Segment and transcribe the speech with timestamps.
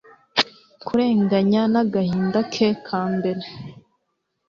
[0.85, 3.43] Kurenganya nagahinda ke ka mbere